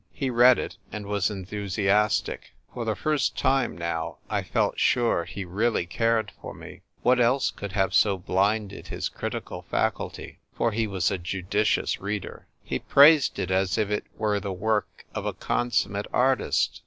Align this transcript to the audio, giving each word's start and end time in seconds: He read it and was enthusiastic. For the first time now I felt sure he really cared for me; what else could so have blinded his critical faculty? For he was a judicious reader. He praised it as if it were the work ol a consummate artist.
He 0.11 0.31
read 0.31 0.57
it 0.57 0.77
and 0.91 1.05
was 1.05 1.29
enthusiastic. 1.29 2.55
For 2.73 2.85
the 2.85 2.95
first 2.95 3.37
time 3.37 3.77
now 3.77 4.17
I 4.31 4.41
felt 4.41 4.79
sure 4.79 5.25
he 5.25 5.45
really 5.45 5.85
cared 5.85 6.31
for 6.41 6.55
me; 6.55 6.81
what 7.03 7.19
else 7.21 7.51
could 7.51 7.71
so 7.91 8.15
have 8.17 8.25
blinded 8.25 8.87
his 8.87 9.09
critical 9.09 9.61
faculty? 9.69 10.39
For 10.55 10.71
he 10.71 10.87
was 10.87 11.11
a 11.11 11.19
judicious 11.19 11.99
reader. 12.01 12.47
He 12.63 12.79
praised 12.79 13.37
it 13.37 13.51
as 13.51 13.77
if 13.77 13.91
it 13.91 14.05
were 14.17 14.39
the 14.39 14.51
work 14.51 15.05
ol 15.15 15.27
a 15.27 15.33
consummate 15.33 16.07
artist. 16.11 16.79